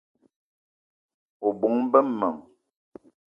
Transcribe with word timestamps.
O 1.47 1.49
bóng-be 1.59 1.99
m'men 2.19 2.35